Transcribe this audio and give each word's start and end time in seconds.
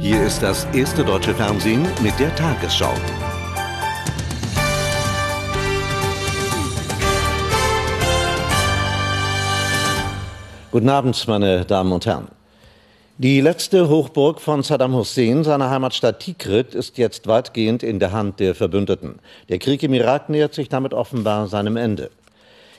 Hier 0.00 0.22
ist 0.22 0.42
das 0.42 0.64
erste 0.72 1.04
deutsche 1.04 1.34
Fernsehen 1.34 1.86
mit 2.02 2.18
der 2.18 2.34
Tagesschau. 2.34 2.94
Guten 10.70 10.88
Abend, 10.88 11.28
meine 11.28 11.66
Damen 11.66 11.92
und 11.92 12.06
Herren. 12.06 12.28
Die 13.18 13.42
letzte 13.42 13.90
Hochburg 13.90 14.40
von 14.40 14.62
Saddam 14.62 14.94
Hussein, 14.94 15.44
seiner 15.44 15.68
Heimatstadt 15.68 16.20
Tikrit, 16.20 16.74
ist 16.74 16.96
jetzt 16.96 17.26
weitgehend 17.26 17.82
in 17.82 17.98
der 17.98 18.12
Hand 18.12 18.40
der 18.40 18.54
Verbündeten. 18.54 19.18
Der 19.50 19.58
Krieg 19.58 19.82
im 19.82 19.92
Irak 19.92 20.30
nähert 20.30 20.54
sich 20.54 20.70
damit 20.70 20.94
offenbar 20.94 21.46
seinem 21.46 21.76
Ende. 21.76 22.10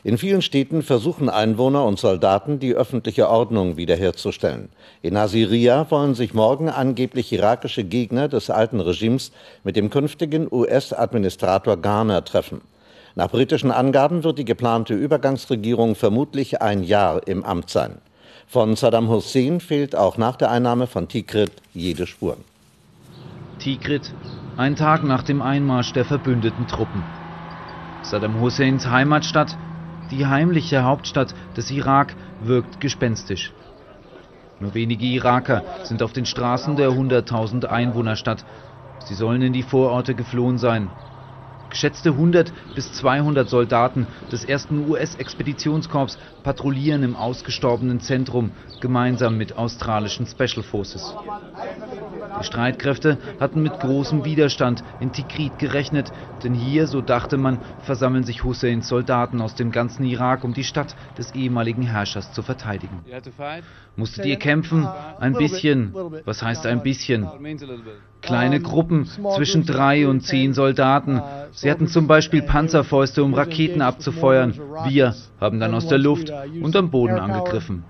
In 0.04 0.18
vielen 0.18 0.42
Städten 0.42 0.82
versuchen 0.82 1.30
Einwohner 1.30 1.86
und 1.86 2.00
Soldaten, 2.00 2.58
die 2.58 2.74
öffentliche 2.74 3.30
Ordnung 3.30 3.78
wiederherzustellen. 3.78 4.70
In 5.04 5.14
Nasiria 5.14 5.86
wollen 5.92 6.16
sich 6.16 6.34
morgen 6.34 6.70
angeblich 6.70 7.32
irakische 7.32 7.84
Gegner 7.84 8.28
des 8.28 8.50
alten 8.50 8.80
Regimes 8.80 9.32
mit 9.64 9.76
dem 9.76 9.92
künftigen 9.92 10.48
US-Administrator 10.52 11.78
Garner 11.78 12.26
treffen. 12.26 12.62
Nach 13.14 13.30
britischen 13.30 13.70
Angaben 13.70 14.24
wird 14.24 14.40
die 14.40 14.46
geplante 14.46 14.96
Übergangsregierung 14.96 15.94
vermutlich 15.94 16.64
ein 16.64 16.84
Jahr 16.84 17.28
im 17.28 17.44
Amt 17.44 17.70
sein. 17.70 17.98
Von 18.48 18.76
Saddam 18.76 19.08
Hussein 19.08 19.60
fehlt 19.60 19.96
auch 19.96 20.18
nach 20.18 20.36
der 20.36 20.50
Einnahme 20.50 20.88
von 20.88 21.08
Tikrit 21.10 21.52
jede 21.74 22.08
Spur. 22.08 22.38
Tikrit, 23.60 24.12
ein 24.58 24.76
Tag 24.76 25.04
nach 25.04 25.22
dem 25.22 25.44
Einmarsch 25.44 25.94
der 25.94 26.06
verbündeten 26.06 26.66
Truppen. 26.68 27.04
Saddam 28.02 28.42
Husseins 28.42 28.88
Heimatstadt 28.88 29.56
die 30.12 30.26
heimliche 30.26 30.84
Hauptstadt 30.84 31.34
des 31.56 31.72
Irak 31.72 32.16
wirkt 32.40 32.80
gespenstisch. 32.80 33.54
Nur 34.60 34.74
wenige 34.74 35.06
Iraker 35.06 35.64
sind 35.84 36.04
auf 36.04 36.14
den 36.14 36.26
Straßen 36.26 36.76
der 36.76 36.90
100.000 36.90 37.66
Einwohnerstadt. 37.66 38.46
Sie 39.00 39.16
sollen 39.16 39.42
in 39.42 39.54
die 39.54 39.64
Vororte 39.64 40.14
geflohen 40.14 40.60
sein. 40.60 40.92
Geschätzte 41.70 42.10
100 42.10 42.54
bis 42.76 42.92
200 42.94 43.48
Soldaten 43.50 44.08
des 44.30 44.44
ersten 44.44 44.90
US-Expeditionskorps 44.90 46.20
patrouillieren 46.44 47.02
im 47.02 47.16
ausgestorbenen 47.16 48.02
Zentrum 48.02 48.52
gemeinsam 48.82 49.38
mit 49.38 49.56
australischen 49.58 50.28
Special 50.28 50.64
Forces. 50.64 51.16
Die 52.42 52.48
Streitkräfte 52.48 53.20
hatten 53.40 53.62
mit 53.62 53.80
großem 53.80 54.26
Widerstand 54.26 54.84
in 55.00 55.12
Tikrit 55.12 55.60
gerechnet, 55.60 56.12
denn 56.44 56.56
hier, 56.56 56.88
so 56.88 57.02
dachte 57.02 57.38
man, 57.38 57.60
versammeln 57.78 58.24
sich 58.24 58.44
Husseins 58.44 58.88
Soldaten 58.88 59.42
aus 59.42 59.54
dem 59.54 59.72
ganzen 59.72 60.04
Irak, 60.06 60.44
um 60.44 60.54
die 60.54 60.64
Stadt 60.64 60.96
des 61.20 61.36
ehemaligen 61.36 61.84
Herrschers 61.84 62.32
zu 62.32 62.42
verteidigen. 62.42 63.02
Musstet 63.96 64.26
ihr 64.26 64.38
kämpfen? 64.38 64.88
Ein 65.20 65.34
bisschen. 65.34 65.94
Was 66.26 66.42
heißt 66.42 66.66
ein 66.66 66.82
bisschen? 66.82 67.28
Kleine 68.22 68.60
Gruppen 68.60 69.06
zwischen 69.06 69.66
drei 69.66 70.08
und 70.08 70.22
zehn 70.22 70.54
Soldaten. 70.54 71.22
Sie 71.52 71.70
hatten 71.70 71.88
zum 71.88 72.08
Beispiel 72.08 72.42
Panzerfäuste, 72.42 73.24
um 73.24 73.36
Raketen 73.36 73.84
abzufeuern. 73.84 74.60
Wir 74.88 75.16
haben 75.40 75.60
dann 75.60 75.76
aus 75.76 75.88
der 75.88 76.00
Luft 76.00 76.32
und 76.62 76.76
am 76.76 76.90
Boden 76.90 77.20
angegriffen. 77.20 77.84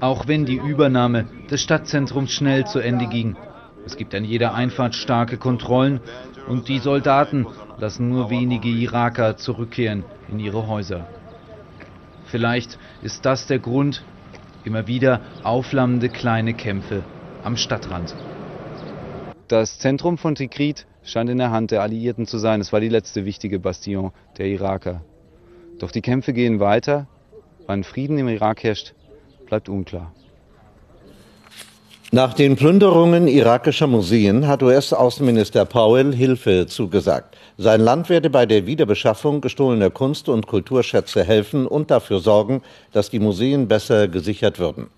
Auch 0.00 0.26
wenn 0.28 0.44
die 0.44 0.56
Übernahme 0.56 1.26
des 1.50 1.62
Stadtzentrums 1.62 2.30
schnell 2.30 2.66
zu 2.66 2.78
Ende 2.78 3.06
ging. 3.06 3.36
Es 3.84 3.96
gibt 3.96 4.14
an 4.14 4.24
jeder 4.24 4.54
Einfahrt 4.54 4.94
starke 4.94 5.38
Kontrollen 5.38 6.00
und 6.46 6.68
die 6.68 6.78
Soldaten 6.78 7.46
lassen 7.78 8.08
nur 8.08 8.30
wenige 8.30 8.68
Iraker 8.68 9.36
zurückkehren 9.36 10.04
in 10.28 10.38
ihre 10.38 10.68
Häuser. 10.68 11.08
Vielleicht 12.26 12.78
ist 13.02 13.26
das 13.26 13.46
der 13.46 13.58
Grund, 13.58 14.04
immer 14.64 14.86
wieder 14.86 15.20
aufflammende 15.42 16.08
kleine 16.08 16.54
Kämpfe 16.54 17.02
am 17.42 17.56
Stadtrand. 17.56 18.14
Das 19.48 19.78
Zentrum 19.78 20.16
von 20.16 20.34
Tikrit 20.34 20.86
scheint 21.02 21.28
in 21.28 21.38
der 21.38 21.50
Hand 21.50 21.72
der 21.72 21.82
Alliierten 21.82 22.26
zu 22.26 22.38
sein. 22.38 22.60
Es 22.60 22.72
war 22.72 22.80
die 22.80 22.88
letzte 22.88 23.24
wichtige 23.24 23.58
Bastion 23.58 24.12
der 24.38 24.46
Iraker. 24.46 25.02
Doch 25.78 25.90
die 25.90 26.02
Kämpfe 26.02 26.32
gehen 26.32 26.60
weiter. 26.60 27.06
Wann 27.66 27.84
Frieden 27.84 28.18
im 28.18 28.28
Irak 28.28 28.62
herrscht, 28.62 28.94
bleibt 29.46 29.68
unklar. 29.68 30.12
Nach 32.14 32.34
den 32.34 32.56
Plünderungen 32.56 33.26
irakischer 33.26 33.86
Museen 33.86 34.46
hat 34.46 34.62
US-Außenminister 34.62 35.64
Powell 35.64 36.14
Hilfe 36.14 36.66
zugesagt. 36.66 37.38
Sein 37.56 37.80
Land 37.80 38.10
werde 38.10 38.28
bei 38.28 38.44
der 38.44 38.66
Wiederbeschaffung 38.66 39.40
gestohlener 39.40 39.88
Kunst- 39.88 40.28
und 40.28 40.46
Kulturschätze 40.46 41.24
helfen 41.24 41.66
und 41.66 41.90
dafür 41.90 42.20
sorgen, 42.20 42.60
dass 42.92 43.08
die 43.08 43.18
Museen 43.18 43.66
besser 43.66 44.08
gesichert 44.08 44.58
würden. 44.58 44.88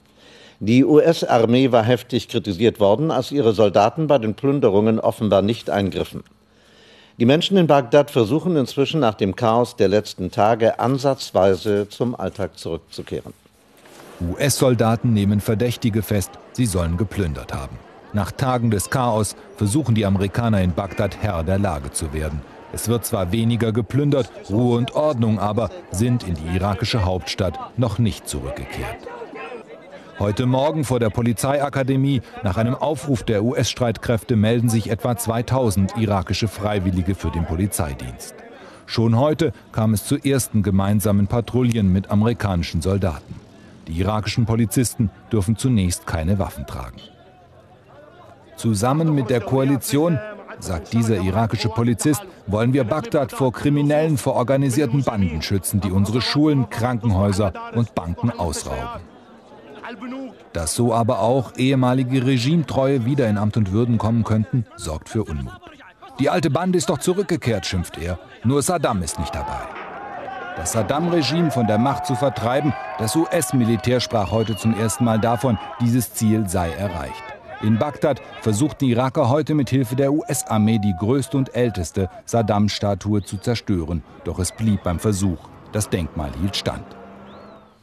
Die 0.59 0.85
US-Armee 0.85 1.71
war 1.71 1.85
heftig 1.85 2.27
kritisiert 2.27 2.81
worden, 2.81 3.13
als 3.13 3.31
ihre 3.31 3.53
Soldaten 3.53 4.09
bei 4.09 4.19
den 4.19 4.35
Plünderungen 4.35 4.99
offenbar 4.99 5.43
nicht 5.43 5.71
eingriffen. 5.71 6.25
Die 7.17 7.27
Menschen 7.27 7.57
in 7.57 7.69
Bagdad 7.69 8.11
versuchen 8.11 8.57
inzwischen 8.57 8.99
nach 8.99 9.15
dem 9.15 9.37
Chaos 9.37 9.77
der 9.77 9.87
letzten 9.87 10.33
Tage 10.33 10.81
ansatzweise 10.81 11.89
zum 11.89 12.17
Alltag 12.17 12.59
zurückzukehren. 12.59 13.33
US-Soldaten 14.21 15.13
nehmen 15.13 15.41
Verdächtige 15.41 16.03
fest, 16.03 16.33
sie 16.53 16.67
sollen 16.67 16.97
geplündert 16.97 17.55
haben. 17.55 17.79
Nach 18.13 18.33
Tagen 18.33 18.73
des 18.73 18.91
Chaos 18.91 19.37
versuchen 19.57 19.95
die 19.95 20.07
Amerikaner 20.07 20.61
in 20.61 20.73
Bagdad 20.73 21.17
Herr 21.21 21.45
der 21.45 21.59
Lage 21.59 21.93
zu 21.93 22.13
werden. 22.13 22.43
Es 22.73 22.89
wird 22.89 23.07
zwar 23.07 23.31
weniger 23.31 23.71
geplündert, 23.71 24.33
Ruhe 24.51 24.77
und 24.77 24.97
Ordnung 24.97 25.39
aber 25.39 25.71
sind 25.93 26.27
in 26.27 26.35
die 26.35 26.57
irakische 26.57 27.05
Hauptstadt 27.05 27.57
noch 27.77 28.01
nicht 28.01 28.29
zurückgekehrt. 28.29 28.97
Heute 30.21 30.47
Morgen 30.47 30.85
vor 30.85 31.01
der 31.01 31.11
Polizeiakademie 31.11 32.23
nach 32.45 32.57
einem 32.57 32.77
Aufruf 32.77 33.25
der 33.25 33.43
US-Streitkräfte 33.43 34.37
melden 34.37 34.69
sich 34.69 34.89
etwa 34.89 35.17
2000 35.17 35.97
irakische 35.97 36.47
Freiwillige 36.47 37.17
für 37.17 37.33
den 37.33 37.45
Polizeidienst. 37.45 38.37
Schon 38.87 39.19
heute 39.19 39.53
kam 39.73 39.93
es 39.93 40.05
zu 40.05 40.17
ersten 40.17 40.63
gemeinsamen 40.63 41.27
Patrouillen 41.27 41.93
mit 41.93 42.13
amerikanischen 42.13 42.81
Soldaten. 42.81 43.35
Die 43.89 44.01
irakischen 44.01 44.47
Polizisten 44.47 45.11
dürfen 45.33 45.57
zunächst 45.57 46.07
keine 46.07 46.39
Waffen 46.39 46.65
tragen. 46.65 47.01
Zusammen 48.57 49.17
mit 49.17 49.31
der 49.31 49.41
Koalition, 49.41 50.21
sagt 50.61 50.93
dieser 50.93 51.21
irakische 51.21 51.71
Polizist, 51.71 52.23
wollen 52.47 52.73
wir 52.73 52.85
Bagdad 52.85 53.33
vor 53.33 53.53
Kriminellen, 53.53 54.17
vor 54.17 54.35
organisierten 54.35 55.03
Banden 55.03 55.43
schützen, 55.43 55.81
die 55.81 55.91
unsere 55.91 56.21
Schulen, 56.21 56.71
Krankenhäuser 56.71 57.53
und 57.75 57.97
Banken 57.97 58.31
ausrauben. 58.31 59.14
Dass 60.53 60.75
so 60.75 60.95
aber 60.95 61.21
auch 61.21 61.53
ehemalige 61.57 62.27
Regimetreue 62.27 63.05
wieder 63.05 63.29
in 63.29 63.39
Amt 63.39 63.57
und 63.57 63.73
Würden 63.73 63.99
kommen 63.99 64.25
könnten, 64.25 64.67
sorgt 64.77 65.09
für 65.09 65.25
Unmut. 65.25 65.61
Die 66.21 66.31
alte 66.31 66.51
Bande 66.51 66.79
ist 66.79 66.91
doch 66.91 66.99
zurückgekehrt, 66.99 67.67
schimpft 67.67 67.99
er. 67.99 68.19
Nur 68.45 68.63
Saddam 68.63 69.03
ist 69.03 69.19
nicht 69.19 69.35
dabei. 69.35 69.67
Das 70.57 70.71
Saddam-Regime 70.73 71.51
von 71.51 71.67
der 71.67 71.79
Macht 71.79 72.07
zu 72.07 72.15
vertreiben, 72.15 72.73
das 72.99 73.17
US-Militär 73.17 73.99
sprach 73.99 74.31
heute 74.31 74.57
zum 74.57 74.79
ersten 74.79 75.05
Mal 75.05 75.19
davon, 75.19 75.59
dieses 75.81 76.15
Ziel 76.15 76.49
sei 76.49 76.71
erreicht. 76.71 77.25
In 77.61 77.79
Bagdad 77.79 78.21
versuchten 78.43 78.85
Iraker 78.85 79.29
heute 79.29 79.55
mit 79.55 79.71
Hilfe 79.71 79.97
der 79.97 80.13
US-Armee 80.13 80.79
die 80.79 80.95
größte 80.99 81.37
und 81.37 81.57
älteste 81.57 82.09
Saddam-Statue 82.27 83.23
zu 83.25 83.39
zerstören. 83.39 84.05
Doch 84.23 84.39
es 84.39 84.53
blieb 84.53 84.85
beim 84.85 85.01
Versuch. 85.01 85.39
Das 85.73 85.91
Denkmal 85.91 86.31
hielt 86.41 86.57
stand. 86.57 86.85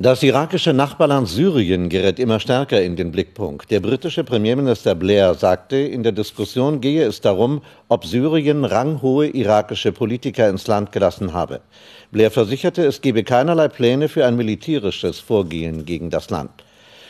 Das 0.01 0.23
irakische 0.23 0.73
Nachbarland 0.73 1.27
Syrien 1.27 1.87
gerät 1.87 2.17
immer 2.17 2.39
stärker 2.39 2.81
in 2.81 2.95
den 2.95 3.11
Blickpunkt. 3.11 3.69
Der 3.69 3.81
britische 3.81 4.23
Premierminister 4.23 4.95
Blair 4.95 5.35
sagte, 5.35 5.75
in 5.75 6.01
der 6.01 6.11
Diskussion 6.11 6.81
gehe 6.81 7.03
es 7.05 7.21
darum, 7.21 7.61
ob 7.87 8.07
Syrien 8.07 8.65
ranghohe 8.65 9.27
irakische 9.27 9.91
Politiker 9.91 10.49
ins 10.49 10.65
Land 10.65 10.91
gelassen 10.91 11.33
habe. 11.33 11.61
Blair 12.11 12.31
versicherte, 12.31 12.83
es 12.83 13.01
gebe 13.01 13.23
keinerlei 13.23 13.67
Pläne 13.67 14.09
für 14.09 14.25
ein 14.25 14.35
militärisches 14.35 15.19
Vorgehen 15.19 15.85
gegen 15.85 16.09
das 16.09 16.31
Land. 16.31 16.49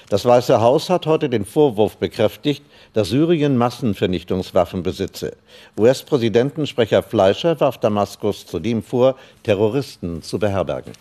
Das 0.10 0.26
Weiße 0.26 0.60
Haus 0.60 0.90
hat 0.90 1.06
heute 1.06 1.30
den 1.30 1.46
Vorwurf 1.46 1.96
bekräftigt, 1.96 2.66
dass 2.92 3.08
Syrien 3.08 3.56
Massenvernichtungswaffen 3.56 4.84
besitze. 4.84 5.38
US-Präsidentensprecher 5.80 7.04
Fleischer 7.04 7.58
warf 7.62 7.78
Damaskus 7.78 8.46
zudem 8.46 8.84
vor, 8.84 9.16
Terroristen 9.44 10.22
zu 10.22 10.40
beherbergen. 10.40 10.92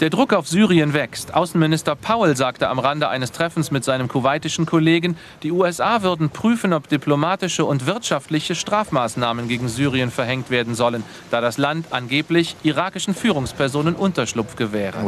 Der 0.00 0.10
Druck 0.10 0.32
auf 0.32 0.48
Syrien 0.48 0.92
wächst. 0.92 1.34
Außenminister 1.34 1.94
Powell 1.94 2.36
sagte 2.36 2.68
am 2.68 2.80
Rande 2.80 3.08
eines 3.08 3.30
Treffens 3.30 3.70
mit 3.70 3.84
seinem 3.84 4.08
kuwaitischen 4.08 4.66
Kollegen, 4.66 5.16
die 5.44 5.52
USA 5.52 6.02
würden 6.02 6.30
prüfen, 6.30 6.72
ob 6.72 6.88
diplomatische 6.88 7.64
und 7.64 7.86
wirtschaftliche 7.86 8.56
Strafmaßnahmen 8.56 9.46
gegen 9.46 9.68
Syrien 9.68 10.10
verhängt 10.10 10.50
werden 10.50 10.74
sollen, 10.74 11.04
da 11.30 11.40
das 11.40 11.58
Land 11.58 11.86
angeblich 11.90 12.56
irakischen 12.64 13.14
Führungspersonen 13.14 13.94
Unterschlupf 13.94 14.56
gewähre. 14.56 15.06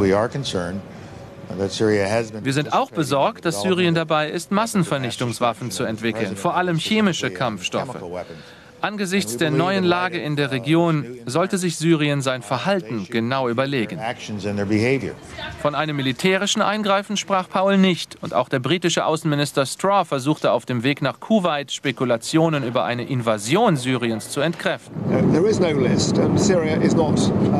Wir 2.43 2.53
sind 2.53 2.73
auch 2.73 2.91
besorgt, 2.91 3.45
dass 3.45 3.61
Syrien 3.61 3.93
dabei 3.93 4.29
ist, 4.29 4.51
Massenvernichtungswaffen 4.51 5.69
zu 5.69 5.83
entwickeln, 5.83 6.37
vor 6.37 6.55
allem 6.55 6.77
chemische 6.77 7.29
Kampfstoffe. 7.29 7.97
Angesichts 8.81 9.37
der 9.37 9.49
neuen 9.49 9.83
Lage 9.83 10.19
in 10.19 10.35
der 10.35 10.51
Region 10.51 11.05
sollte 11.25 11.57
sich 11.57 11.77
Syrien 11.77 12.21
sein 12.21 12.43
Verhalten 12.43 13.07
genau 13.09 13.49
überlegen. 13.49 13.99
Von 15.61 15.73
einem 15.73 15.95
militärischen 15.95 16.61
Eingreifen 16.61 17.17
sprach 17.17 17.49
Paul 17.49 17.77
nicht. 17.77 18.17
Und 18.21 18.33
auch 18.35 18.49
der 18.49 18.59
britische 18.59 19.05
Außenminister 19.05 19.65
Straw 19.65 20.05
versuchte 20.05 20.51
auf 20.51 20.65
dem 20.65 20.83
Weg 20.83 21.01
nach 21.01 21.19
Kuwait 21.19 21.71
Spekulationen 21.71 22.63
über 22.63 22.85
eine 22.85 23.03
Invasion 23.03 23.77
Syriens 23.77 24.29
zu 24.29 24.41
entkräften. 24.41 24.95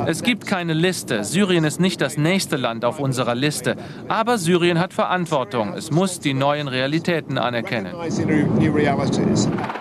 Es 0.06 0.24
gibt 0.24 0.46
keine 0.46 0.74
Liste. 0.74 1.24
Syrien 1.24 1.64
ist 1.64 1.80
nicht 1.80 2.00
das 2.00 2.18
nächste 2.18 2.58
Land 2.58 2.86
auf 2.86 3.00
unserer 3.00 3.34
Liste. 3.34 3.75
Aber 4.08 4.38
Syrien 4.38 4.80
hat 4.80 4.94
Verantwortung. 4.94 5.74
Es 5.74 5.90
muss 5.90 6.19
die 6.19 6.36
neuen 6.36 6.68
Realitäten 6.68 7.40
anerkennen. 7.40 7.94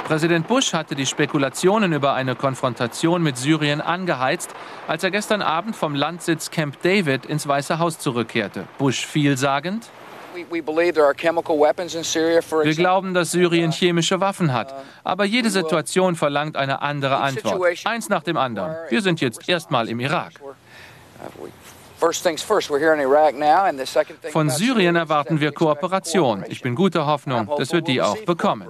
Präsident 0.06 0.48
Bush 0.48 0.72
hatte 0.72 0.94
die 0.94 1.04
Spekulationen 1.04 1.26
Spekulationen 1.36 1.92
über 1.92 2.14
eine 2.14 2.34
Konfrontation 2.34 3.22
mit 3.22 3.36
Syrien 3.36 3.82
angeheizt, 3.82 4.54
als 4.88 5.04
er 5.04 5.10
gestern 5.10 5.42
Abend 5.42 5.76
vom 5.76 5.94
Landsitz 5.94 6.50
Camp 6.50 6.80
David 6.80 7.26
ins 7.26 7.46
Weiße 7.46 7.78
Haus 7.78 7.98
zurückkehrte. 7.98 8.64
Bush 8.78 9.04
vielsagend. 9.04 9.86
Wir 10.34 10.62
glauben, 12.74 13.12
dass 13.12 13.32
Syrien 13.32 13.70
chemische 13.70 14.18
Waffen 14.18 14.54
hat. 14.54 14.72
Aber 15.04 15.26
jede 15.26 15.50
Situation 15.50 16.16
verlangt 16.16 16.56
eine 16.56 16.80
andere 16.80 17.18
Antwort. 17.18 17.60
Eins 17.84 18.08
nach 18.08 18.22
dem 18.22 18.38
anderen. 18.38 18.74
Wir 18.88 19.02
sind 19.02 19.20
jetzt 19.20 19.46
erstmal 19.46 19.90
im 19.90 20.00
Irak. 20.00 20.32
Von 24.32 24.48
Syrien 24.48 24.96
erwarten 24.96 25.40
wir 25.40 25.52
Kooperation. 25.52 26.46
Ich 26.48 26.62
bin 26.62 26.74
guter 26.74 27.04
Hoffnung, 27.04 27.50
dass 27.58 27.74
wir 27.74 27.82
die 27.82 28.00
auch 28.00 28.24
bekommen. 28.24 28.66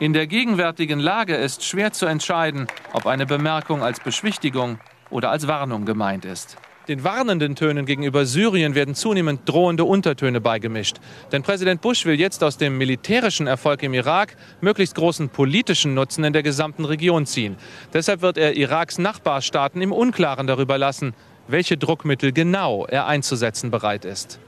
In 0.00 0.12
der 0.12 0.26
gegenwärtigen 0.26 0.98
Lage 0.98 1.34
ist 1.34 1.64
schwer 1.64 1.92
zu 1.92 2.06
entscheiden, 2.06 2.66
ob 2.92 3.06
eine 3.06 3.26
Bemerkung 3.26 3.82
als 3.82 4.00
Beschwichtigung 4.00 4.78
oder 5.10 5.30
als 5.30 5.46
Warnung 5.46 5.84
gemeint 5.84 6.24
ist. 6.24 6.56
Den 6.88 7.02
warnenden 7.02 7.56
Tönen 7.56 7.86
gegenüber 7.86 8.26
Syrien 8.26 8.74
werden 8.74 8.94
zunehmend 8.94 9.48
drohende 9.48 9.84
Untertöne 9.84 10.42
beigemischt. 10.42 10.98
Denn 11.32 11.42
Präsident 11.42 11.80
Bush 11.80 12.04
will 12.04 12.20
jetzt 12.20 12.44
aus 12.44 12.58
dem 12.58 12.76
militärischen 12.76 13.46
Erfolg 13.46 13.82
im 13.82 13.94
Irak 13.94 14.36
möglichst 14.60 14.94
großen 14.94 15.30
politischen 15.30 15.94
Nutzen 15.94 16.24
in 16.24 16.34
der 16.34 16.42
gesamten 16.42 16.84
Region 16.84 17.24
ziehen. 17.24 17.56
Deshalb 17.94 18.20
wird 18.20 18.36
er 18.36 18.56
Iraks 18.56 18.98
Nachbarstaaten 18.98 19.80
im 19.80 19.92
Unklaren 19.92 20.46
darüber 20.46 20.76
lassen, 20.76 21.14
welche 21.48 21.78
Druckmittel 21.78 22.32
genau 22.32 22.84
er 22.84 23.06
einzusetzen 23.06 23.70
bereit 23.70 24.04
ist. 24.04 24.38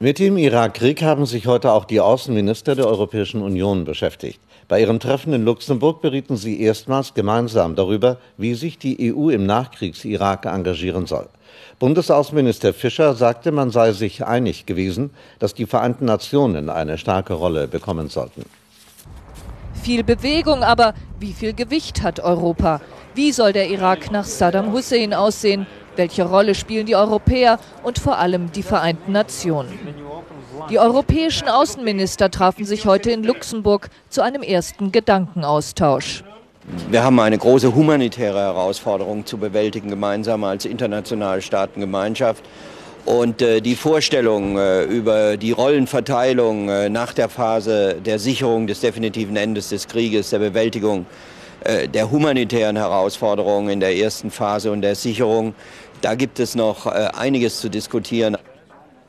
Mit 0.00 0.18
dem 0.18 0.36
Irakkrieg 0.36 1.02
haben 1.02 1.24
sich 1.24 1.46
heute 1.46 1.70
auch 1.70 1.84
die 1.84 2.00
Außenminister 2.00 2.74
der 2.74 2.88
Europäischen 2.88 3.40
Union 3.40 3.84
beschäftigt. 3.84 4.40
Bei 4.66 4.80
ihrem 4.80 4.98
Treffen 4.98 5.32
in 5.32 5.44
Luxemburg 5.44 6.02
berieten 6.02 6.36
sie 6.36 6.60
erstmals 6.60 7.14
gemeinsam 7.14 7.76
darüber, 7.76 8.18
wie 8.36 8.54
sich 8.54 8.76
die 8.76 9.14
EU 9.14 9.28
im 9.28 9.46
Nachkriegs-Irak 9.46 10.46
engagieren 10.46 11.06
soll. 11.06 11.28
Bundesaußenminister 11.78 12.74
Fischer 12.74 13.14
sagte, 13.14 13.52
man 13.52 13.70
sei 13.70 13.92
sich 13.92 14.24
einig 14.24 14.66
gewesen, 14.66 15.10
dass 15.38 15.54
die 15.54 15.66
Vereinten 15.66 16.06
Nationen 16.06 16.70
eine 16.70 16.98
starke 16.98 17.34
Rolle 17.34 17.68
bekommen 17.68 18.08
sollten. 18.08 18.44
Viel 19.80 20.02
Bewegung, 20.02 20.64
aber 20.64 20.94
wie 21.20 21.32
viel 21.32 21.52
Gewicht 21.52 22.02
hat 22.02 22.18
Europa? 22.18 22.80
Wie 23.14 23.30
soll 23.30 23.52
der 23.52 23.70
Irak 23.70 24.10
nach 24.10 24.24
Saddam 24.24 24.72
Hussein 24.72 25.14
aussehen? 25.14 25.68
Welche 25.96 26.24
Rolle 26.24 26.54
spielen 26.54 26.86
die 26.86 26.96
Europäer 26.96 27.58
und 27.82 27.98
vor 27.98 28.18
allem 28.18 28.50
die 28.52 28.62
Vereinten 28.62 29.12
Nationen? 29.12 29.78
Die 30.70 30.78
europäischen 30.78 31.48
Außenminister 31.48 32.30
trafen 32.30 32.64
sich 32.64 32.86
heute 32.86 33.10
in 33.10 33.22
Luxemburg 33.22 33.90
zu 34.08 34.22
einem 34.22 34.42
ersten 34.42 34.92
Gedankenaustausch. 34.92 36.24
Wir 36.90 37.04
haben 37.04 37.20
eine 37.20 37.36
große 37.36 37.74
humanitäre 37.74 38.38
Herausforderung 38.38 39.26
zu 39.26 39.36
bewältigen, 39.36 39.88
gemeinsam 39.88 40.44
als 40.44 40.64
internationale 40.64 41.42
Staatengemeinschaft. 41.42 42.42
Und 43.04 43.42
äh, 43.42 43.60
die 43.60 43.74
Vorstellung 43.74 44.56
äh, 44.56 44.84
über 44.84 45.36
die 45.36 45.52
Rollenverteilung 45.52 46.70
äh, 46.70 46.88
nach 46.88 47.12
der 47.12 47.28
Phase 47.28 47.96
der 48.02 48.18
Sicherung 48.18 48.66
des 48.66 48.80
definitiven 48.80 49.36
Endes 49.36 49.68
des 49.68 49.88
Krieges, 49.88 50.30
der 50.30 50.38
Bewältigung 50.38 51.04
der 51.64 52.10
humanitären 52.10 52.76
Herausforderungen 52.76 53.70
in 53.70 53.80
der 53.80 53.96
ersten 53.96 54.30
Phase 54.30 54.70
und 54.70 54.82
der 54.82 54.94
Sicherung, 54.94 55.54
da 56.04 56.14
gibt 56.14 56.38
es 56.38 56.54
noch 56.54 56.86
äh, 56.86 57.08
einiges 57.16 57.60
zu 57.60 57.70
diskutieren. 57.70 58.36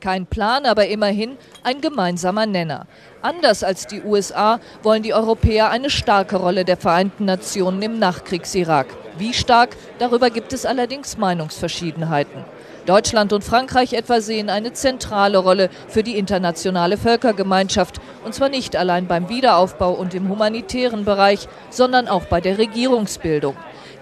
Kein 0.00 0.24
Plan, 0.26 0.66
aber 0.66 0.86
immerhin 0.86 1.36
ein 1.62 1.80
gemeinsamer 1.80 2.46
Nenner. 2.46 2.86
Anders 3.22 3.62
als 3.64 3.86
die 3.86 4.02
USA 4.02 4.60
wollen 4.82 5.02
die 5.02 5.12
Europäer 5.12 5.70
eine 5.70 5.90
starke 5.90 6.36
Rolle 6.36 6.64
der 6.64 6.76
Vereinten 6.76 7.24
Nationen 7.24 7.82
im 7.82 7.98
Nachkriegs-Irak. 7.98 8.86
Wie 9.18 9.34
stark, 9.34 9.76
darüber 9.98 10.30
gibt 10.30 10.52
es 10.52 10.64
allerdings 10.64 11.18
Meinungsverschiedenheiten. 11.18 12.44
Deutschland 12.86 13.32
und 13.32 13.42
Frankreich 13.42 13.92
etwa 13.92 14.20
sehen 14.20 14.48
eine 14.48 14.72
zentrale 14.72 15.38
Rolle 15.38 15.70
für 15.88 16.02
die 16.02 16.16
internationale 16.16 16.96
Völkergemeinschaft, 16.96 18.00
und 18.24 18.34
zwar 18.34 18.48
nicht 18.48 18.76
allein 18.76 19.06
beim 19.06 19.28
Wiederaufbau 19.28 19.92
und 19.92 20.14
im 20.14 20.28
humanitären 20.28 21.04
Bereich, 21.04 21.48
sondern 21.68 22.08
auch 22.08 22.26
bei 22.26 22.40
der 22.40 22.58
Regierungsbildung. 22.58 23.56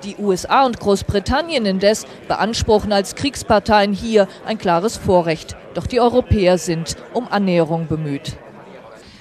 Die 0.04 0.16
USA 0.18 0.66
und 0.66 0.80
Großbritannien 0.80 1.64
indes 1.64 2.06
beanspruchen 2.28 2.92
als 2.92 3.14
Kriegsparteien 3.14 3.94
hier 3.94 4.28
ein 4.44 4.58
klares 4.58 4.98
Vorrecht. 4.98 5.56
Doch 5.72 5.86
die 5.86 6.00
Europäer 6.00 6.58
sind 6.58 6.96
um 7.14 7.26
Annäherung 7.28 7.86
bemüht. 7.86 8.36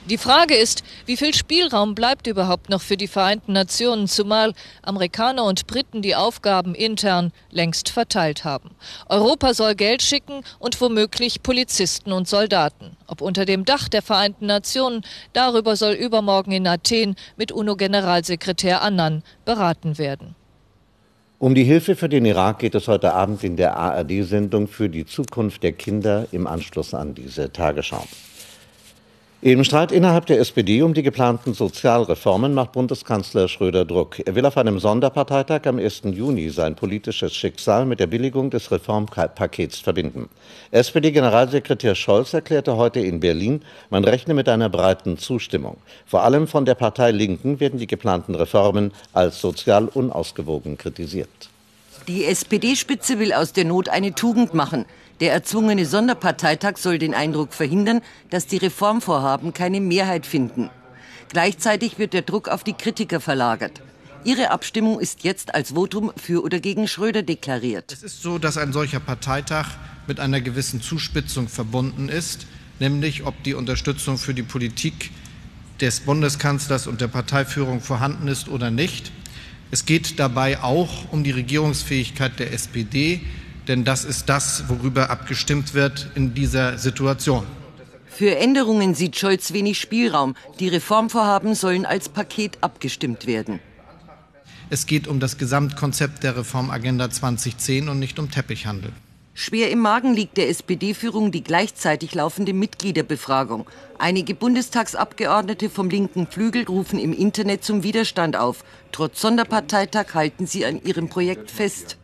Die 0.09 0.17
Frage 0.17 0.53
ist, 0.55 0.83
wie 1.05 1.15
viel 1.15 1.33
Spielraum 1.33 1.95
bleibt 1.95 2.27
überhaupt 2.27 2.69
noch 2.69 2.81
für 2.81 2.97
die 2.97 3.07
Vereinten 3.07 3.53
Nationen, 3.53 4.09
zumal 4.09 4.51
Amerikaner 4.81 5.45
und 5.45 5.65
Briten 5.65 6.01
die 6.01 6.13
Aufgaben 6.13 6.75
intern 6.75 7.31
längst 7.51 7.87
verteilt 7.87 8.43
haben. 8.43 8.71
Europa 9.07 9.53
soll 9.53 9.75
Geld 9.75 10.01
schicken 10.01 10.43
und 10.59 10.81
womöglich 10.81 11.41
Polizisten 11.41 12.11
und 12.11 12.27
Soldaten. 12.27 12.97
Ob 13.07 13.21
unter 13.21 13.45
dem 13.45 13.63
Dach 13.63 13.87
der 13.87 14.01
Vereinten 14.01 14.47
Nationen, 14.47 15.03
darüber 15.31 15.77
soll 15.77 15.93
übermorgen 15.93 16.51
in 16.51 16.67
Athen 16.67 17.15
mit 17.37 17.53
UNO-Generalsekretär 17.53 18.81
Annan 18.81 19.23
beraten 19.45 19.97
werden. 19.97 20.35
Um 21.39 21.55
die 21.55 21.63
Hilfe 21.63 21.95
für 21.95 22.09
den 22.09 22.25
Irak 22.25 22.59
geht 22.59 22.75
es 22.75 22.89
heute 22.89 23.13
Abend 23.13 23.41
in 23.45 23.55
der 23.55 23.77
ARD-Sendung 23.77 24.67
für 24.67 24.89
die 24.89 25.05
Zukunft 25.05 25.63
der 25.63 25.71
Kinder 25.71 26.27
im 26.33 26.45
Anschluss 26.45 26.93
an 26.93 27.15
diese 27.15 27.53
Tagesschau. 27.53 28.05
Im 29.45 29.65
Streit 29.65 29.91
innerhalb 29.91 30.25
der 30.27 30.39
SPD 30.39 30.83
um 30.83 30.93
die 30.93 31.03
geplanten 31.03 31.53
Sozialreformen 31.53 32.53
macht 32.53 32.71
Bundeskanzler 32.71 33.49
Schröder 33.49 33.83
Druck. 33.83 34.25
Er 34.25 34.35
will 34.35 34.45
auf 34.45 34.55
einem 34.55 34.79
Sonderparteitag 34.79 35.65
am 35.65 35.79
1. 35.79 36.03
Juni 36.13 36.49
sein 36.49 36.77
politisches 36.77 37.35
Schicksal 37.35 37.85
mit 37.85 37.99
der 37.99 38.07
Billigung 38.07 38.51
des 38.51 38.71
Reformpakets 38.71 39.79
verbinden. 39.79 40.29
SPD-Generalsekretär 40.71 41.93
Scholz 41.93 42.33
erklärte 42.33 42.77
heute 42.77 43.01
in 43.01 43.19
Berlin, 43.19 43.63
man 43.89 44.05
rechne 44.05 44.33
mit 44.33 44.47
einer 44.47 44.69
breiten 44.69 45.17
Zustimmung. 45.17 45.75
Vor 46.05 46.23
allem 46.23 46.47
von 46.47 46.63
der 46.63 46.75
Partei 46.75 47.11
Linken 47.11 47.59
werden 47.59 47.79
die 47.79 47.87
geplanten 47.87 48.35
Reformen 48.35 48.93
als 49.11 49.41
sozial 49.41 49.89
unausgewogen 49.89 50.77
kritisiert. 50.77 51.49
Die 52.07 52.23
SPD-Spitze 52.23 53.19
will 53.19 53.33
aus 53.33 53.51
der 53.51 53.65
Not 53.65 53.89
eine 53.89 54.13
Tugend 54.13 54.53
machen. 54.53 54.85
Der 55.23 55.31
erzwungene 55.31 55.85
Sonderparteitag 55.85 56.75
soll 56.75 56.99
den 56.99 57.13
Eindruck 57.13 57.53
verhindern, 57.53 58.01
dass 58.29 58.45
die 58.45 58.57
Reformvorhaben 58.57 59.53
keine 59.53 59.79
Mehrheit 59.79 60.25
finden. 60.25 60.69
Gleichzeitig 61.29 61.97
wird 61.97 62.11
der 62.11 62.23
Druck 62.23 62.49
auf 62.49 62.65
die 62.65 62.73
Kritiker 62.73 63.21
verlagert. 63.21 63.81
Ihre 64.25 64.51
Abstimmung 64.51 64.99
ist 64.99 65.23
jetzt 65.23 65.55
als 65.55 65.71
Votum 65.71 66.11
für 66.17 66.43
oder 66.43 66.59
gegen 66.59 66.89
Schröder 66.89 67.23
deklariert. 67.23 67.93
Es 67.93 68.03
ist 68.03 68.21
so, 68.21 68.37
dass 68.37 68.57
ein 68.57 68.73
solcher 68.73 68.99
Parteitag 68.99 69.67
mit 70.07 70.19
einer 70.19 70.41
gewissen 70.41 70.81
Zuspitzung 70.81 71.47
verbunden 71.47 72.09
ist, 72.09 72.45
nämlich 72.81 73.25
ob 73.25 73.41
die 73.43 73.53
Unterstützung 73.53 74.17
für 74.17 74.33
die 74.33 74.43
Politik 74.43 75.09
des 75.79 76.01
Bundeskanzlers 76.01 76.85
und 76.85 76.99
der 76.99 77.07
Parteiführung 77.07 77.79
vorhanden 77.79 78.27
ist 78.27 78.49
oder 78.49 78.71
nicht. 78.71 79.13
Es 79.71 79.85
geht 79.85 80.19
dabei 80.19 80.61
auch 80.61 81.13
um 81.13 81.23
die 81.23 81.31
Regierungsfähigkeit 81.31 82.39
der 82.39 82.51
SPD, 82.51 83.21
denn 83.67 83.83
das 83.83 84.05
ist 84.05 84.29
das, 84.29 84.65
worüber 84.67 85.09
abgestimmt 85.09 85.73
wird 85.73 86.07
in 86.15 86.33
dieser 86.33 86.77
Situation. 86.77 87.45
Für 88.07 88.35
Änderungen 88.35 88.93
sieht 88.93 89.17
Scholz 89.17 89.53
wenig 89.53 89.79
Spielraum. 89.79 90.35
Die 90.59 90.67
Reformvorhaben 90.67 91.55
sollen 91.55 91.85
als 91.85 92.09
Paket 92.09 92.59
abgestimmt 92.61 93.25
werden. 93.25 93.59
Es 94.69 94.85
geht 94.85 95.07
um 95.07 95.19
das 95.19 95.37
Gesamtkonzept 95.37 96.23
der 96.23 96.37
Reformagenda 96.37 97.09
2010 97.09 97.89
und 97.89 97.99
nicht 97.99 98.19
um 98.19 98.29
Teppichhandel. 98.29 98.91
Schwer 99.35 99.71
im 99.71 99.79
Magen 99.79 100.13
liegt 100.13 100.37
der 100.37 100.49
SPD-Führung 100.49 101.31
die 101.31 101.43
gleichzeitig 101.43 102.13
laufende 102.13 102.53
Mitgliederbefragung. 102.53 103.67
Einige 103.97 104.35
Bundestagsabgeordnete 104.35 105.71
vom 105.71 105.89
linken 105.89 106.27
Flügel 106.27 106.65
rufen 106.65 106.99
im 106.99 107.13
Internet 107.13 107.63
zum 107.63 107.81
Widerstand 107.81 108.35
auf. 108.35 108.63
Trotz 108.91 109.21
Sonderparteitag 109.21 110.13
halten 110.13 110.45
sie 110.45 110.65
an 110.65 110.83
ihrem 110.83 111.09
Projekt 111.09 111.49
fest. 111.49 111.97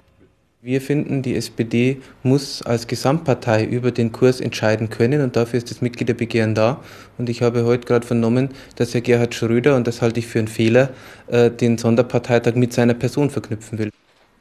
Wir 0.62 0.82
finden, 0.82 1.22
die 1.22 1.38
SPD 1.38 2.02
muss 2.22 2.62
als 2.62 2.86
Gesamtpartei 2.88 3.64
über 3.64 3.92
den 3.92 4.12
Kurs 4.12 4.42
entscheiden 4.42 4.90
können 4.90 5.22
und 5.22 5.38
dafür 5.38 5.58
ist 5.58 5.72
das 5.72 5.80
Mitgliederbegehren 5.80 6.54
da. 6.54 6.84
Und 7.18 7.30
ich 7.30 7.42
habe 7.42 7.64
heute 7.64 7.88
gerade 7.88 8.06
vernommen, 8.06 8.50
dass 8.76 8.94
Herr 8.94 9.00
Gerhard 9.00 9.34
Schröder, 9.34 9.78
und 9.78 9.88
das 9.88 10.02
halte 10.02 10.20
ich 10.20 10.28
für 10.28 10.40
einen 10.40 10.50
Fehler, 10.50 10.90
äh, 11.28 11.50
den 11.50 11.78
Sonderparteitag 11.78 12.56
mit 12.56 12.74
seiner 12.74 12.94
Person 12.94 13.30
verknüpfen 13.30 13.80
will. 13.80 13.90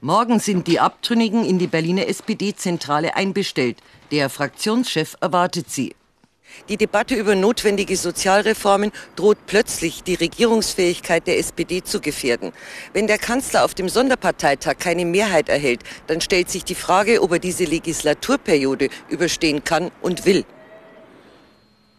Morgen 0.01 0.41
sind 0.41 0.67
die 0.67 0.81
Abtrünnigen 0.81 1.45
in 1.45 1.61
die 1.61 1.69
Berliner 1.69 2.09
SPD-Zentrale 2.09 3.15
einbestellt. 3.15 3.77
Der 4.11 4.29
Fraktionschef 4.29 5.17
erwartet 5.21 5.71
sie. 5.71 5.95
Die 6.69 6.77
Debatte 6.77 7.15
über 7.15 7.35
notwendige 7.35 7.97
Sozialreformen 7.97 8.93
droht 9.17 9.39
plötzlich 9.47 10.03
die 10.03 10.15
Regierungsfähigkeit 10.15 11.27
der 11.27 11.39
SPD 11.39 11.83
zu 11.83 12.01
gefährden. 12.01 12.53
Wenn 12.93 13.07
der 13.07 13.19
Kanzler 13.19 13.65
auf 13.65 13.75
dem 13.75 13.89
Sonderparteitag 13.89 14.79
keine 14.79 15.05
Mehrheit 15.05 15.49
erhält, 15.49 15.81
dann 16.07 16.21
stellt 16.21 16.51
sich 16.51 16.65
die 16.65 16.75
Frage, 16.75 17.23
ob 17.23 17.33
er 17.33 17.39
diese 17.39 17.65
Legislaturperiode 17.65 18.89
überstehen 19.09 19.65
kann 19.65 19.91
und 20.03 20.27
will. 20.27 20.45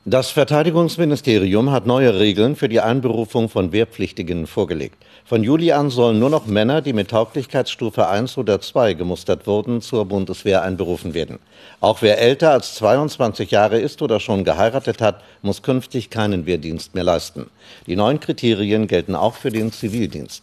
Das 0.05 0.31
Verteidigungsministerium 0.31 1.71
hat 1.71 1.85
neue 1.85 2.19
Regeln 2.19 2.55
für 2.55 2.69
die 2.69 2.79
Einberufung 2.79 3.49
von 3.49 3.71
Wehrpflichtigen 3.71 4.47
vorgelegt. 4.47 4.97
Von 5.29 5.43
Juli 5.43 5.71
an 5.73 5.91
sollen 5.91 6.17
nur 6.17 6.31
noch 6.31 6.47
Männer, 6.47 6.81
die 6.81 6.91
mit 6.91 7.11
Tauglichkeitsstufe 7.11 8.07
1 8.07 8.39
oder 8.39 8.61
2 8.61 8.95
gemustert 8.95 9.45
wurden, 9.45 9.79
zur 9.79 10.05
Bundeswehr 10.05 10.63
einberufen 10.63 11.13
werden. 11.13 11.37
Auch 11.81 12.01
wer 12.01 12.19
älter 12.19 12.49
als 12.49 12.73
22 12.73 13.51
Jahre 13.51 13.77
ist 13.77 14.01
oder 14.01 14.19
schon 14.19 14.43
geheiratet 14.43 15.03
hat, 15.03 15.21
muss 15.43 15.61
künftig 15.61 16.09
keinen 16.09 16.47
Wehrdienst 16.47 16.95
mehr 16.95 17.03
leisten. 17.03 17.45
Die 17.85 17.95
neuen 17.95 18.19
Kriterien 18.19 18.87
gelten 18.87 19.13
auch 19.13 19.35
für 19.35 19.51
den 19.51 19.71
Zivildienst. 19.71 20.41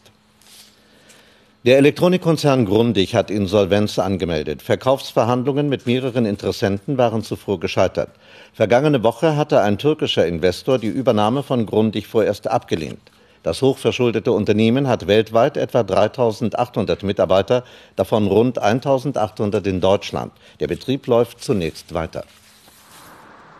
Der 1.64 1.78
Elektronikkonzern 1.78 2.64
Grundig 2.64 3.16
hat 3.16 3.28
Insolvenz 3.28 3.98
angemeldet. 3.98 4.62
Verkaufsverhandlungen 4.62 5.68
mit 5.68 5.86
mehreren 5.86 6.26
Interessenten 6.26 6.96
waren 6.96 7.24
zuvor 7.24 7.58
gescheitert. 7.58 8.10
Vergangene 8.52 9.02
Woche 9.02 9.36
hatte 9.36 9.62
ein 9.62 9.78
türkischer 9.78 10.28
Investor 10.28 10.78
die 10.78 10.86
Übernahme 10.86 11.42
von 11.42 11.66
Grundig 11.66 12.06
vorerst 12.06 12.48
abgelehnt. 12.48 13.00
Das 13.46 13.62
hochverschuldete 13.62 14.32
Unternehmen 14.32 14.88
hat 14.88 15.06
weltweit 15.06 15.56
etwa 15.56 15.84
3800 15.84 17.04
Mitarbeiter, 17.04 17.62
davon 17.94 18.26
rund 18.26 18.58
1800 18.58 19.64
in 19.68 19.80
Deutschland. 19.80 20.32
Der 20.58 20.66
Betrieb 20.66 21.06
läuft 21.06 21.44
zunächst 21.44 21.94
weiter. 21.94 22.24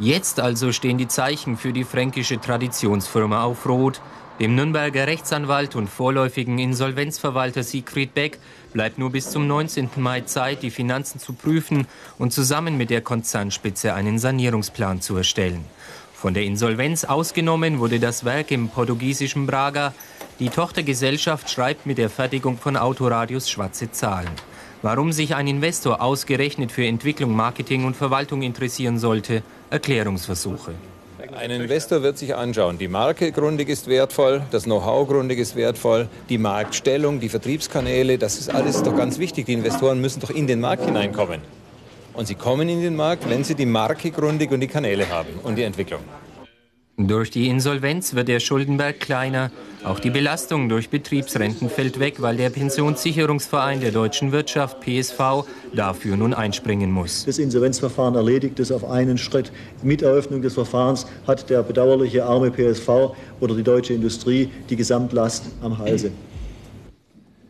Jetzt 0.01 0.41
also 0.41 0.73
stehen 0.73 0.99
die 0.99 1.07
Zeichen 1.07 1.57
für 1.57 1.73
die 1.73 1.85
fränkische 1.85 2.41
Traditionsfirma 2.41 3.45
auf 3.45 3.65
Rot. 3.69 4.01
Dem 4.41 4.57
Nürnberger 4.57 5.07
Rechtsanwalt 5.07 5.77
und 5.77 5.87
vorläufigen 5.87 6.59
Insolvenzverwalter 6.59 7.63
Siegfried 7.63 8.13
Beck 8.13 8.41
bleibt 8.73 8.99
nur 8.99 9.13
bis 9.13 9.31
zum 9.31 9.47
19. 9.47 9.91
Mai 9.99 10.23
Zeit, 10.23 10.65
die 10.65 10.73
Finanzen 10.73 11.21
zu 11.21 11.33
prüfen 11.33 11.87
und 12.19 12.33
zusammen 12.33 12.77
mit 12.77 12.91
der 12.91 13.03
Konzernspitze 13.03 13.95
einen 13.95 14.19
Sanierungsplan 14.19 15.01
zu 15.01 15.17
erstellen. 15.17 15.65
Von 16.17 16.33
der 16.33 16.45
Insolvenz 16.45 17.05
ausgenommen 17.05 17.79
wurde 17.79 18.01
das 18.01 18.25
Werk 18.25 18.51
im 18.51 18.71
portugiesischen 18.71 19.47
Braga. 19.47 19.93
Die 20.39 20.49
Tochtergesellschaft 20.49 21.51
schreibt 21.51 21.85
mit 21.85 21.99
der 21.99 22.09
Fertigung 22.09 22.57
von 22.57 22.79
Autoradios 22.79 23.51
schwarze 23.51 23.93
Zahlen. 23.93 24.31
Warum 24.81 25.13
sich 25.13 25.35
ein 25.35 25.47
Investor 25.47 26.01
ausgerechnet 26.01 26.73
für 26.73 26.87
Entwicklung, 26.87 27.37
Marketing 27.37 27.85
und 27.85 27.97
Verwaltung 27.97 28.41
interessieren 28.41 28.99
sollte, 28.99 29.43
Erklärungsversuche. 29.69 30.73
Ein 31.39 31.51
Investor 31.51 32.03
wird 32.03 32.17
sich 32.17 32.35
anschauen, 32.35 32.79
die 32.79 32.89
Marke 32.89 33.31
Grundig 33.31 33.69
ist 33.69 33.87
wertvoll, 33.87 34.43
das 34.51 34.65
Know-how 34.65 35.07
Grundig 35.07 35.39
ist 35.39 35.55
wertvoll, 35.55 36.09
die 36.31 36.39
Marktstellung, 36.39 37.21
die 37.21 37.29
Vertriebskanäle, 37.29 38.17
das 38.17 38.39
ist 38.39 38.49
alles 38.49 38.83
doch 38.83 38.97
ganz 38.97 39.19
wichtig. 39.19 39.45
Die 39.45 39.53
Investoren 39.53 40.01
müssen 40.01 40.21
doch 40.21 40.31
in 40.31 40.47
den 40.47 40.61
Markt 40.61 40.87
hineinkommen. 40.87 41.43
Und 42.17 42.27
sie 42.27 42.35
kommen 42.35 42.69
in 42.69 42.81
den 42.81 42.97
Markt, 42.97 43.29
wenn 43.29 43.45
sie 43.45 43.55
die 43.55 43.67
Marke 43.67 44.11
Grundig 44.11 44.51
und 44.51 44.61
die 44.61 44.69
Kanäle 44.69 45.09
haben 45.11 45.29
und 45.43 45.57
die 45.57 45.63
Entwicklung. 45.63 46.01
Durch 46.99 47.31
die 47.31 47.49
Insolvenz 47.49 48.15
wird 48.15 48.29
der 48.29 48.41
Schuldenberg 48.41 49.01
kleiner. 49.01 49.51
Auch 49.85 50.01
die 50.01 50.09
Belastung 50.09 50.71
durch 50.71 50.89
Betriebsrenten 50.89 51.69
fällt 51.69 52.01
weg, 52.01 52.23
weil 52.23 52.39
der 52.39 52.49
Pensionssicherungsverein 52.49 53.83
der 53.83 53.91
deutschen 53.91 54.33
Wirtschaft 54.33 54.81
PSV 54.81 55.45
dafür 55.75 56.17
nun 56.17 56.33
einspringen 56.33 56.91
muss. 56.91 57.27
Das 57.27 57.37
Insolvenzverfahren 57.37 58.15
erledigt 58.15 58.59
es 58.61 58.73
auf 58.73 58.89
einen 58.89 59.19
Schritt. 59.19 59.53
Mit 59.83 60.01
Eröffnung 60.01 60.41
des 60.41 60.55
Verfahrens 60.55 61.07
hat 61.27 61.51
der 61.51 61.63
bedauerliche 61.63 62.25
arme 62.25 62.51
PSV 62.51 62.89
oder 63.41 63.55
die 63.55 63.63
deutsche 63.63 63.93
Industrie 63.93 64.49
die 64.71 64.77
Gesamtlast 64.77 65.45
am 65.61 65.77
Halse. 65.77 66.13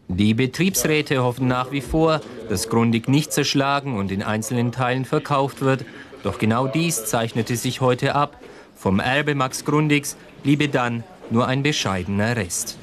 Die 0.08 0.34
Betriebsräte 0.34 1.22
hoffen 1.22 1.48
nach 1.48 1.72
wie 1.72 1.80
vor, 1.80 2.20
dass 2.48 2.68
Grundig 2.68 3.08
nicht 3.08 3.32
zerschlagen 3.32 3.98
und 3.98 4.12
in 4.12 4.22
einzelnen 4.22 4.70
Teilen 4.70 5.04
verkauft 5.04 5.62
wird. 5.62 5.84
Doch 6.22 6.38
genau 6.38 6.68
dies 6.68 7.06
zeichnete 7.06 7.56
sich 7.56 7.80
heute 7.80 8.14
ab. 8.14 8.40
Vom 8.76 9.00
Erbe 9.00 9.34
Max 9.34 9.64
Grundigs 9.64 10.16
bliebe 10.42 10.68
dann 10.68 11.02
nur 11.30 11.48
ein 11.48 11.62
bescheidener 11.62 12.36
Rest. 12.36 12.78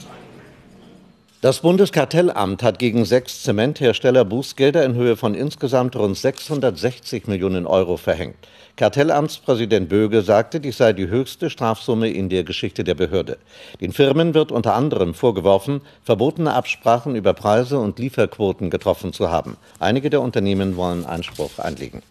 Das 1.44 1.60
Bundeskartellamt 1.60 2.64
hat 2.64 2.80
gegen 2.80 3.04
sechs 3.04 3.44
Zementhersteller 3.44 4.24
Bußgelder 4.24 4.86
in 4.86 4.96
Höhe 4.96 5.18
von 5.18 5.36
insgesamt 5.36 5.94
rund 5.98 6.18
660 6.18 7.28
Millionen 7.28 7.68
Euro 7.68 7.98
verhängt. 7.98 8.38
Kartellamtspräsident 8.78 9.90
Böge 9.90 10.22
sagte, 10.22 10.62
dies 10.62 10.78
sei 10.78 10.94
die 10.94 11.10
höchste 11.10 11.50
Strafsumme 11.50 12.10
in 12.10 12.30
der 12.30 12.46
Geschichte 12.46 12.86
der 12.86 12.96
Behörde. 12.96 13.40
Den 13.82 13.92
Firmen 13.92 14.34
wird 14.34 14.54
unter 14.54 14.74
anderem 14.74 15.14
vorgeworfen, 15.14 15.82
verbotene 16.06 16.54
Absprachen 16.54 17.14
über 17.18 17.34
Preise 17.34 17.78
und 17.78 18.00
Lieferquoten 18.00 18.70
getroffen 18.70 19.12
zu 19.12 19.30
haben. 19.30 19.58
Einige 19.80 20.10
der 20.10 20.22
Unternehmen 20.22 20.78
wollen 20.78 21.06
Einspruch 21.06 21.60
einlegen. 21.60 22.04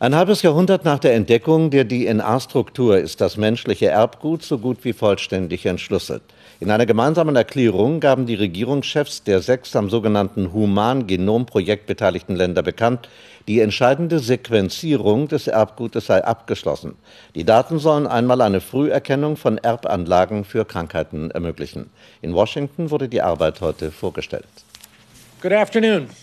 Ein 0.00 0.16
halbes 0.16 0.42
Jahrhundert 0.42 0.84
nach 0.84 0.98
der 0.98 1.14
Entdeckung 1.14 1.70
der 1.70 1.86
DNA-Struktur 1.86 2.98
ist 2.98 3.20
das 3.20 3.36
menschliche 3.36 3.86
Erbgut 3.86 4.42
so 4.42 4.58
gut 4.58 4.78
wie 4.82 4.92
vollständig 4.92 5.66
entschlüsselt. 5.66 6.22
In 6.58 6.72
einer 6.72 6.84
gemeinsamen 6.84 7.36
Erklärung 7.36 8.00
gaben 8.00 8.26
die 8.26 8.34
Regierungschefs 8.34 9.22
der 9.22 9.40
sechs 9.40 9.76
am 9.76 9.88
sogenannten 9.88 10.52
Human-Genom-Projekt 10.52 11.86
beteiligten 11.86 12.34
Länder 12.34 12.64
bekannt, 12.64 13.08
die 13.46 13.60
entscheidende 13.60 14.18
Sequenzierung 14.18 15.28
des 15.28 15.46
Erbgutes 15.46 16.06
sei 16.06 16.24
abgeschlossen. 16.24 16.96
Die 17.36 17.44
Daten 17.44 17.78
sollen 17.78 18.08
einmal 18.08 18.40
eine 18.40 18.60
Früherkennung 18.60 19.36
von 19.36 19.58
Erbanlagen 19.58 20.44
für 20.44 20.64
Krankheiten 20.64 21.30
ermöglichen. 21.30 21.88
In 22.20 22.34
Washington 22.34 22.90
wurde 22.90 23.08
die 23.08 23.22
Arbeit 23.22 23.60
heute 23.60 23.92
vorgestellt. 23.92 24.44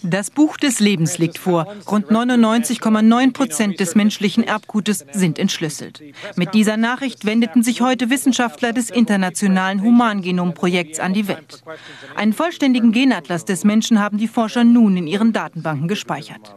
Das 0.03 0.31
Buch 0.31 0.57
des 0.57 0.79
Lebens 0.79 1.17
liegt 1.17 1.37
vor. 1.37 1.67
Rund 1.89 2.07
99,9 2.07 3.33
Prozent 3.33 3.79
des 3.79 3.95
menschlichen 3.95 4.43
Erbgutes 4.43 5.05
sind 5.11 5.37
entschlüsselt. 5.37 6.01
Mit 6.35 6.53
dieser 6.53 6.77
Nachricht 6.77 7.25
wendeten 7.25 7.61
sich 7.61 7.81
heute 7.81 8.09
Wissenschaftler 8.09 8.73
des 8.73 8.89
internationalen 8.89 9.81
Humangenomprojekts 9.81 10.99
an 10.99 11.13
die 11.13 11.27
Welt. 11.27 11.63
Einen 12.15 12.33
vollständigen 12.33 12.91
Genatlas 12.91 13.45
des 13.45 13.63
Menschen 13.63 13.99
haben 13.99 14.17
die 14.17 14.27
Forscher 14.27 14.63
nun 14.63 14.97
in 14.97 15.07
ihren 15.07 15.33
Datenbanken 15.33 15.87
gespeichert. 15.87 16.55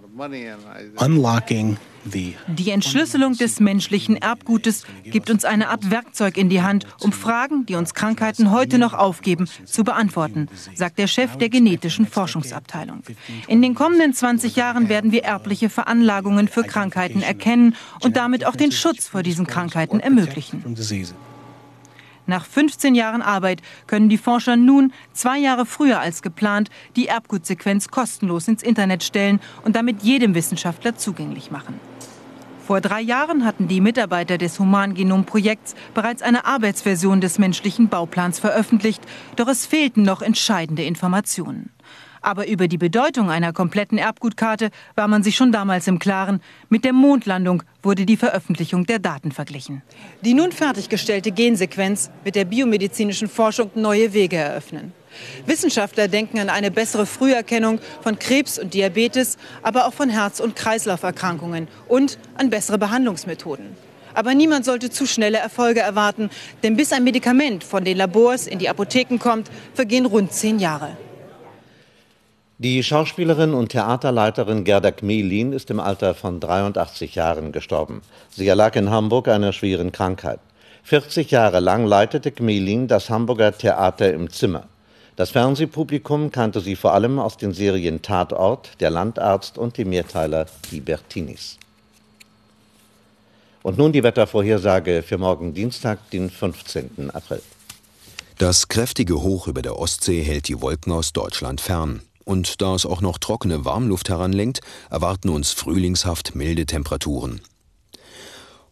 Unlocking 0.97 1.77
die 2.05 2.71
Entschlüsselung 2.71 3.37
des 3.37 3.61
menschlichen 3.61 4.17
Erbgutes 4.17 4.85
gibt 5.05 5.31
uns 5.31 5.45
eine 5.45 5.69
Art 5.69 5.91
Werkzeug 5.91 6.37
in 6.37 6.49
die 6.49 6.63
Hand, 6.63 6.87
um 7.01 7.13
Fragen, 7.13 7.67
die 7.67 7.75
uns 7.77 7.95
Krankheiten 7.95 8.51
heute 8.51 8.79
noch 8.79 8.93
aufgeben, 8.93 9.49
zu 9.65 9.85
beantworten, 9.85 10.49
sagt 10.75 10.99
der 10.99 11.07
Chef 11.07 11.37
der 11.37 11.49
genetischen 11.49 12.07
Forschungsabteilung. 12.07 13.03
In 13.47 13.63
den 13.63 13.75
kommenden 13.75 14.13
20 14.13 14.57
Jahren 14.57 14.89
werden 14.89 15.13
wir 15.13 15.25
erbliche 15.25 15.71
Veranlagungen 15.71 16.49
für 16.49 16.63
Krankheiten 16.63 17.23
erkennen 17.23 17.75
und 18.03 18.17
damit 18.17 18.47
auch 18.47 18.57
den 18.57 18.73
Schutz 18.73 19.09
vor 19.09 19.23
diesen 19.23 19.47
Krankheiten 19.47 20.01
ermöglichen. 20.01 20.63
Nach 22.27 22.47
15 22.47 22.95
Jahren 22.95 23.21
Arbeit 23.21 23.61
können 23.87 24.09
die 24.09 24.17
Forscher 24.17 24.57
nun, 24.57 24.93
zwei 25.13 25.39
Jahre 25.39 25.67
früher 25.67 26.01
als 26.01 26.23
geplant, 26.23 26.71
die 26.97 27.07
Erbgutsequenz 27.07 27.89
kostenlos 27.89 28.49
ins 28.49 28.63
Internet 28.63 29.03
stellen 29.03 29.41
und 29.63 29.77
damit 29.77 30.03
jedem 30.03 30.35
Wissenschaftler 30.35 30.97
zugänglich 30.97 31.51
machen. 31.51 31.79
Vor 32.67 32.81
drei 32.81 33.03
Jahren 33.03 33.45
hatten 33.45 33.69
die 33.69 33.83
Mitarbeiter 33.83 34.39
des 34.39 34.59
Humangenom-Projekts 34.59 35.75
bereits 35.93 36.23
eine 36.23 36.47
Arbeitsversion 36.47 37.21
des 37.21 37.39
menschlichen 37.39 37.91
Bauplans 37.91 38.39
veröffentlicht, 38.39 39.03
doch 39.37 39.49
es 39.49 39.67
fehlten 39.67 40.03
noch 40.03 40.23
entscheidende 40.23 40.83
Informationen. 40.83 41.69
Aber 42.23 42.49
über 42.49 42.67
die 42.67 42.79
Bedeutung 42.79 43.29
einer 43.29 43.53
kompletten 43.53 43.99
Erbgutkarte 43.99 44.71
war 44.95 45.09
man 45.09 45.23
sich 45.23 45.37
schon 45.37 45.53
damals 45.53 45.87
im 45.89 45.99
Klaren. 45.99 46.41
Mit 46.71 46.87
der 46.87 46.95
Mondlandung 46.95 47.63
wurde 47.83 48.07
die 48.07 48.17
Veröffentlichung 48.17 48.87
der 48.87 48.99
Daten 48.99 49.31
verglichen. 49.31 49.83
Die 50.23 50.33
nun 50.33 50.51
fertiggestellte 50.51 51.33
Gensequenz 51.33 52.11
wird 52.23 52.35
der 52.35 52.47
biomedizinischen 52.47 53.29
Forschung 53.29 53.73
neue 53.75 54.15
Wege 54.15 54.37
eröffnen. 54.37 54.95
Wissenschaftler 55.47 56.09
denken 56.09 56.39
an 56.39 56.49
eine 56.49 56.71
bessere 56.71 57.07
Früherkennung 57.07 57.81
von 58.03 58.19
Krebs 58.19 58.59
und 58.59 58.75
Diabetes, 58.75 59.39
aber 59.63 59.87
auch 59.87 59.95
von 59.95 60.09
Herz- 60.09 60.41
und 60.41 60.57
Kreislauferkrankungen 60.57 61.69
und 61.89 62.19
an 62.37 62.51
bessere 62.51 62.79
Behandlungsmethoden. 62.79 63.77
Aber 64.15 64.35
niemand 64.35 64.65
sollte 64.65 64.91
zu 64.91 65.07
schnelle 65.07 65.39
Erfolge 65.39 65.81
erwarten, 65.81 66.31
denn 66.63 66.77
bis 66.77 66.93
ein 66.93 67.05
Medikament 67.05 67.65
von 67.65 67.85
den 67.85 67.97
Labors 67.97 68.47
in 68.47 68.59
die 68.59 68.69
Apotheken 68.69 69.19
kommt, 69.19 69.51
vergehen 69.75 70.07
rund 70.07 70.33
zehn 70.33 70.59
Jahre. 70.59 70.97
Die 72.59 72.85
Schauspielerin 72.85 73.53
und 73.53 73.71
Theaterleiterin 73.71 74.63
Gerda 74.63 74.93
Kmelin 74.93 75.53
ist 75.53 75.71
im 75.71 75.81
Alter 75.81 76.15
von 76.15 76.39
83 76.39 77.17
Jahren 77.17 77.51
gestorben. 77.51 78.03
Sie 78.31 78.47
erlag 78.47 78.77
in 78.77 78.91
Hamburg 78.91 79.27
einer 79.27 79.53
schweren 79.53 79.91
Krankheit. 79.91 80.39
40 80.85 81.33
Jahre 81.33 81.59
lang 81.59 81.85
leitete 81.85 82.31
Kmelin 82.31 82.87
das 82.87 83.11
Hamburger 83.11 83.59
Theater 83.59 84.13
im 84.13 84.31
Zimmer. 84.31 84.69
Das 85.17 85.31
Fernsehpublikum 85.31 86.33
kannte 86.33 86.61
sie 86.61 86.75
vor 86.75 86.93
allem 86.93 87.21
aus 87.21 87.37
den 87.37 87.53
Serien 87.53 88.03
Tatort, 88.03 88.73
Der 88.81 88.91
Landarzt 88.91 89.59
und 89.59 89.79
dem 89.79 89.91
Mehrteiler 89.91 90.47
Die 90.73 90.81
Bertinis. 90.81 91.57
Und 93.63 93.79
nun 93.79 93.93
die 93.93 94.03
Wettervorhersage 94.03 95.05
für 95.07 95.17
morgen 95.17 95.55
Dienstag, 95.55 96.11
den 96.11 96.31
15. 96.31 97.11
April. 97.13 97.41
Das 98.39 98.67
kräftige 98.67 99.23
Hoch 99.23 99.47
über 99.47 99.63
der 99.63 99.79
Ostsee 99.79 100.23
hält 100.23 100.49
die 100.49 100.61
Wolken 100.61 100.93
aus 100.93 101.13
Deutschland 101.13 101.61
fern. 101.61 102.03
Und 102.25 102.61
da 102.61 102.75
es 102.75 102.85
auch 102.85 103.01
noch 103.01 103.19
trockene 103.19 103.65
Warmluft 103.65 104.09
heranlenkt, 104.09 104.63
erwarten 104.91 105.29
uns 105.29 105.53
frühlingshaft 105.53 106.35
milde 106.35 106.67
Temperaturen. 106.67 107.41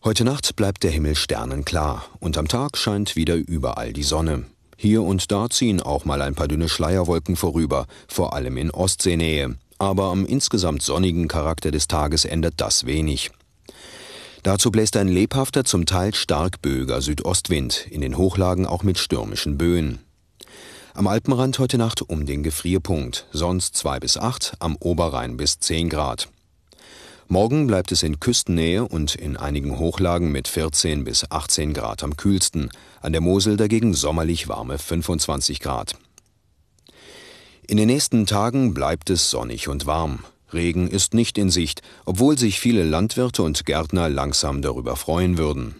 Heute 0.02 0.24
Nacht 0.24 0.56
bleibt 0.56 0.82
der 0.82 0.90
Himmel 0.90 1.14
sternenklar 1.14 2.04
und 2.18 2.36
am 2.36 2.48
Tag 2.48 2.76
scheint 2.76 3.14
wieder 3.14 3.36
überall 3.36 3.92
die 3.92 4.02
Sonne. 4.02 4.46
Hier 4.82 5.04
und 5.04 5.30
da 5.30 5.48
ziehen 5.48 5.80
auch 5.80 6.04
mal 6.04 6.20
ein 6.22 6.34
paar 6.34 6.48
dünne 6.48 6.68
Schleierwolken 6.68 7.36
vorüber, 7.36 7.86
vor 8.08 8.32
allem 8.32 8.56
in 8.56 8.72
Ostseenähe. 8.72 9.54
Aber 9.78 10.06
am 10.06 10.26
insgesamt 10.26 10.82
sonnigen 10.82 11.28
Charakter 11.28 11.70
des 11.70 11.86
Tages 11.86 12.24
ändert 12.24 12.54
das 12.56 12.84
wenig. 12.84 13.30
Dazu 14.42 14.72
bläst 14.72 14.96
ein 14.96 15.06
lebhafter, 15.06 15.62
zum 15.62 15.86
Teil 15.86 16.14
stark 16.14 16.62
böiger 16.62 17.00
Südostwind, 17.00 17.86
in 17.90 18.00
den 18.00 18.18
Hochlagen 18.18 18.66
auch 18.66 18.82
mit 18.82 18.98
stürmischen 18.98 19.56
Böen. 19.56 20.00
Am 20.94 21.06
Alpenrand 21.06 21.60
heute 21.60 21.78
Nacht 21.78 22.02
um 22.02 22.26
den 22.26 22.42
Gefrierpunkt, 22.42 23.28
sonst 23.30 23.76
2 23.76 24.00
bis 24.00 24.16
8, 24.16 24.54
am 24.58 24.74
Oberrhein 24.80 25.36
bis 25.36 25.60
10 25.60 25.90
Grad. 25.90 26.28
Morgen 27.32 27.66
bleibt 27.66 27.92
es 27.92 28.02
in 28.02 28.20
Küstennähe 28.20 28.86
und 28.86 29.14
in 29.14 29.38
einigen 29.38 29.78
Hochlagen 29.78 30.32
mit 30.32 30.48
14 30.48 31.02
bis 31.02 31.30
18 31.30 31.72
Grad 31.72 32.02
am 32.02 32.18
kühlsten, 32.18 32.68
an 33.00 33.12
der 33.12 33.22
Mosel 33.22 33.56
dagegen 33.56 33.94
sommerlich 33.94 34.48
warme 34.48 34.76
25 34.76 35.60
Grad. 35.60 35.96
In 37.66 37.78
den 37.78 37.86
nächsten 37.86 38.26
Tagen 38.26 38.74
bleibt 38.74 39.08
es 39.08 39.30
sonnig 39.30 39.68
und 39.68 39.86
warm. 39.86 40.18
Regen 40.52 40.88
ist 40.88 41.14
nicht 41.14 41.38
in 41.38 41.48
Sicht, 41.48 41.80
obwohl 42.04 42.36
sich 42.36 42.60
viele 42.60 42.84
Landwirte 42.84 43.42
und 43.44 43.64
Gärtner 43.64 44.10
langsam 44.10 44.60
darüber 44.60 44.94
freuen 44.96 45.38
würden. 45.38 45.76